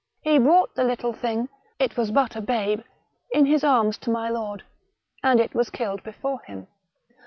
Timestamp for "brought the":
0.39-0.83